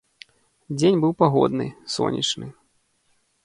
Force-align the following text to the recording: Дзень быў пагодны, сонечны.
Дзень 0.79 1.01
быў 1.03 1.13
пагодны, 1.21 1.65
сонечны. 1.97 2.47